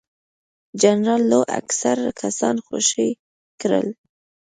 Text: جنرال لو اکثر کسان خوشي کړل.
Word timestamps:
جنرال 0.81 1.21
لو 1.31 1.41
اکثر 1.59 1.97
کسان 2.21 2.55
خوشي 2.65 3.09
کړل. 3.61 3.87